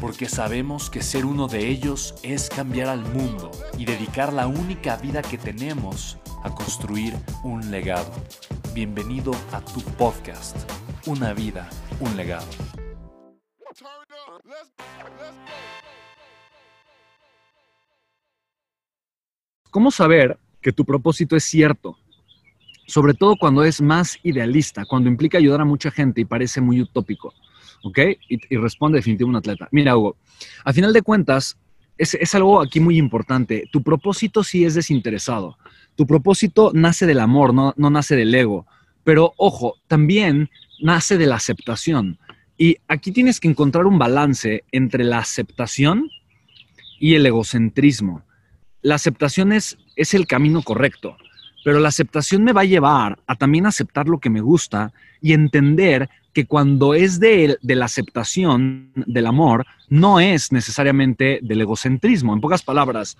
[0.00, 4.96] porque sabemos que ser uno de ellos es cambiar al mundo y dedicar la única
[4.96, 8.12] vida que tenemos a construir un legado.
[8.74, 10.56] Bienvenido a tu podcast,
[11.06, 11.68] Una vida,
[12.00, 12.46] un legado.
[19.70, 21.96] ¿Cómo saber que tu propósito es cierto?
[22.86, 26.80] Sobre todo cuando es más idealista, cuando implica ayudar a mucha gente y parece muy
[26.80, 27.34] utópico.
[27.82, 27.98] ¿Ok?
[28.28, 29.68] Y, responde definitivo un atleta.
[29.70, 30.16] Mira, Hugo,
[30.64, 31.56] a final de cuentas,
[31.98, 33.64] es, algo aquí muy importante.
[33.72, 35.56] Tu propósito sí es desinteresado.
[35.94, 38.66] Tu propósito nace del amor, no, no nace del ego.
[39.04, 42.18] Pero ojo, también nace de la aceptación.
[42.58, 46.10] Y aquí tienes que encontrar un balance entre la aceptación
[46.98, 48.22] y el egocentrismo.
[48.82, 51.16] La aceptación es, es el camino correcto,
[51.64, 55.32] pero la aceptación me va a llevar a también aceptar lo que me gusta y
[55.32, 62.34] entender que cuando es de, la aceptación del amor, no es necesariamente del egocentrismo.
[62.34, 63.16] En pocas palabras,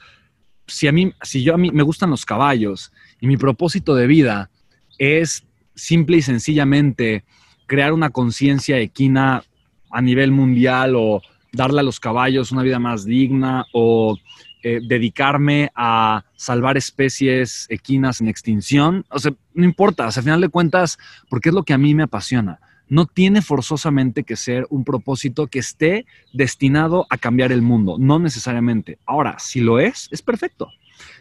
[0.66, 4.06] si a mí, si yo a mí me gustan los caballos y mi propósito de
[4.06, 4.50] vida
[4.98, 7.24] es simple y sencillamente
[7.64, 9.42] crear una conciencia equina
[9.90, 11.22] a nivel mundial o
[11.54, 14.18] darle a los caballos una vida más digna o
[14.62, 19.06] eh, dedicarme a salvar especies equinas en extinción.
[19.08, 20.98] O sea, no importa, al final de cuentas,
[21.30, 25.46] porque es lo que a mí me apasiona no tiene forzosamente que ser un propósito
[25.46, 28.98] que esté destinado a cambiar el mundo, no necesariamente.
[29.06, 30.70] Ahora, si lo es, es perfecto,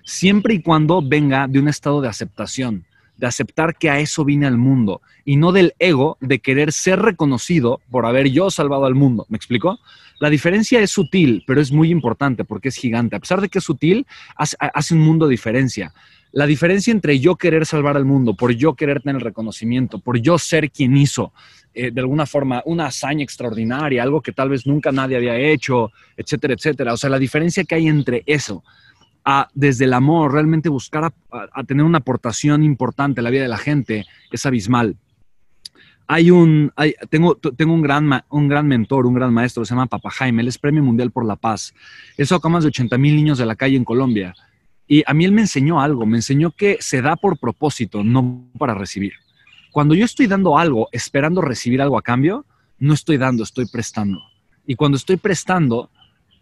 [0.04, 2.86] siempre y cuando venga de un estado de aceptación,
[3.18, 7.00] de aceptar que a eso vine al mundo y no del ego de querer ser
[7.00, 9.26] reconocido por haber yo salvado al mundo.
[9.30, 9.80] ¿Me explico?
[10.20, 13.16] La diferencia es sutil, pero es muy importante porque es gigante.
[13.16, 14.06] A pesar de que es sutil,
[14.36, 15.94] hace, hace un mundo de diferencia.
[16.36, 20.38] La diferencia entre yo querer salvar al mundo, por yo querer tener reconocimiento, por yo
[20.38, 21.32] ser quien hizo,
[21.74, 25.94] eh, de alguna forma, una hazaña extraordinaria, algo que tal vez nunca nadie había hecho,
[26.18, 26.92] etcétera, etcétera.
[26.92, 28.66] O sea, la diferencia que hay entre eso,
[29.54, 33.58] desde el amor, realmente buscar a, tener una aportación importante a la vida de la
[33.58, 34.98] gente, es abismal.
[36.06, 36.74] Hay un,
[37.10, 40.50] tengo, tengo un, gran, un gran mentor, un gran maestro, se llama Papa Jaime, él
[40.50, 41.74] es Premio Mundial por la Paz.
[42.18, 44.36] Eso sacó más de 80 mil niños de la calle en Colombia.
[44.88, 48.46] Y a mí él me enseñó algo, me enseñó que se da por propósito, no
[48.58, 49.14] para recibir.
[49.72, 52.46] Cuando yo estoy dando algo esperando recibir algo a cambio,
[52.80, 54.22] no estoy dando, estoy prestando.
[54.68, 55.90] Y cuando estoy prestando,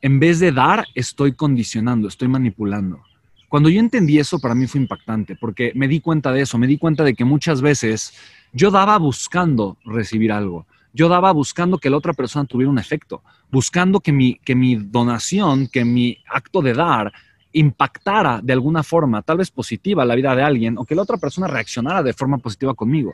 [0.01, 3.01] en vez de dar, estoy condicionando, estoy manipulando.
[3.47, 6.67] Cuando yo entendí eso, para mí fue impactante, porque me di cuenta de eso, me
[6.67, 8.13] di cuenta de que muchas veces
[8.51, 10.65] yo daba buscando recibir algo.
[10.91, 14.75] Yo daba buscando que la otra persona tuviera un efecto, buscando que mi, que mi
[14.75, 17.13] donación, que mi acto de dar
[17.53, 21.17] impactara de alguna forma, tal vez positiva, la vida de alguien o que la otra
[21.17, 23.13] persona reaccionara de forma positiva conmigo.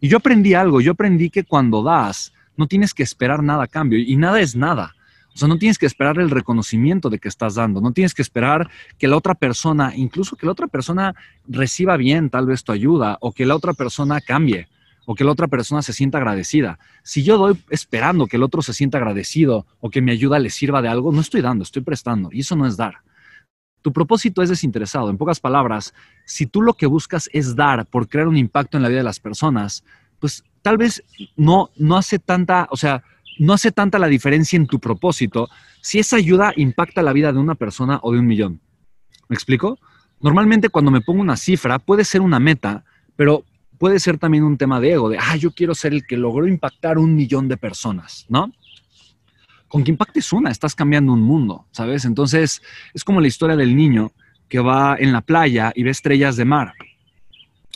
[0.00, 3.66] Y yo aprendí algo, yo aprendí que cuando das, no tienes que esperar nada a
[3.66, 4.94] cambio y nada es nada.
[5.34, 8.22] O sea, no tienes que esperar el reconocimiento de que estás dando, no tienes que
[8.22, 8.68] esperar
[8.98, 11.14] que la otra persona, incluso que la otra persona
[11.46, 14.68] reciba bien tal vez tu ayuda o que la otra persona cambie
[15.06, 16.78] o que la otra persona se sienta agradecida.
[17.02, 20.50] Si yo doy esperando que el otro se sienta agradecido o que mi ayuda le
[20.50, 22.96] sirva de algo, no estoy dando, estoy prestando y eso no es dar.
[23.82, 25.10] Tu propósito es desinteresado.
[25.10, 25.94] En pocas palabras,
[26.24, 29.04] si tú lo que buscas es dar por crear un impacto en la vida de
[29.04, 29.84] las personas,
[30.18, 31.02] pues tal vez
[31.36, 33.02] no, no hace tanta, o sea,
[33.38, 35.48] no hace tanta la diferencia en tu propósito
[35.80, 38.60] si esa ayuda impacta la vida de una persona o de un millón.
[39.28, 39.78] ¿Me explico?
[40.20, 42.84] Normalmente cuando me pongo una cifra puede ser una meta,
[43.14, 43.44] pero
[43.78, 46.46] puede ser también un tema de ego, de, ah, yo quiero ser el que logró
[46.46, 48.52] impactar un millón de personas, ¿no?
[49.68, 52.04] Con que impactes una, estás cambiando un mundo, ¿sabes?
[52.04, 52.62] Entonces,
[52.94, 54.12] es como la historia del niño
[54.48, 56.72] que va en la playa y ve estrellas de mar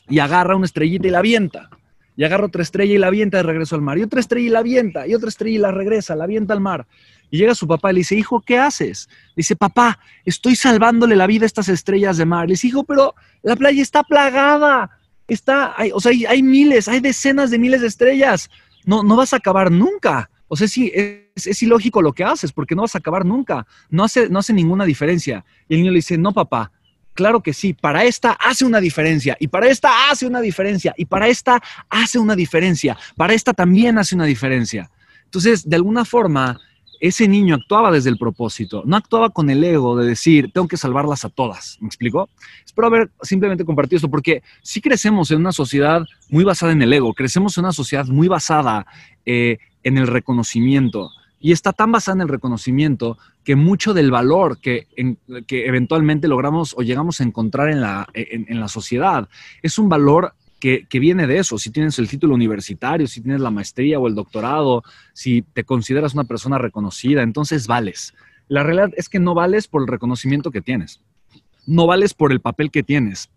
[0.09, 1.71] y agarra una estrellita y la avienta.
[2.15, 4.51] y agarra otra estrella y la avienta de regreso al mar, y otra estrella y
[4.51, 6.87] la avienta, y otra estrella y la regresa, la avienta al mar.
[7.31, 9.09] Y llega su papá y le dice, hijo, ¿qué haces?
[9.35, 12.47] dice, papá, estoy salvándole la vida a estas estrellas de mar.
[12.47, 14.91] Le dice, hijo, pero la playa está plagada,
[15.27, 18.51] está, hay, o sea, hay, miles, hay decenas de miles de estrellas,
[18.85, 20.29] no, no vas a acabar nunca.
[20.53, 24.05] O sea, sí, es, ilógico lo que haces porque no vas a acabar nunca, no
[24.05, 25.47] hace, no hace ninguna diferencia.
[25.67, 26.71] Y el niño le dice, no, papá,
[27.15, 31.05] Claro que sí, para esta hace una diferencia, y para esta hace una diferencia, y
[31.05, 34.91] para esta hace una diferencia, para esta también hace una diferencia.
[35.25, 36.59] Entonces, de alguna forma,
[37.01, 40.79] ese niño actuaba desde el propósito, no actuaba con el ego de decir, tengo que
[40.79, 41.77] salvarlas a todas.
[41.81, 42.31] ¿Me explico?
[42.65, 46.93] Espero haber simplemente compartido esto, porque sí crecemos en una sociedad muy basada en el
[46.93, 48.87] ego, crecemos en una sociedad muy basada
[49.27, 51.11] eh, en el reconocimiento.
[51.41, 54.87] Y está tan basada en el reconocimiento que mucho del valor que,
[55.47, 59.29] que eventualmente logramos o llegamos a encontrar en la, en, la sociedad
[59.61, 61.59] es un valor que, que, viene de eso.
[61.59, 66.15] Si tienes el título universitario, si tienes la maestría o el doctorado, si te consideras
[66.15, 68.15] una persona reconocida, entonces vales.
[68.47, 71.01] La realidad es que no vales por el reconocimiento que tienes.
[71.67, 73.31] No vales por el papel que tienes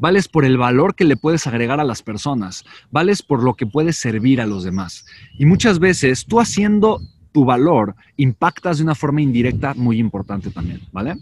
[0.00, 3.66] vales por el valor que le puedes agregar a las personas, vales por lo que
[3.66, 5.04] puedes servir a los demás.
[5.38, 7.00] Y muchas veces tú haciendo
[7.32, 11.14] tu valor impactas de una forma indirecta muy importante también, ¿vale?